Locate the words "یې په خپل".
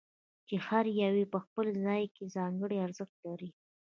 1.19-1.65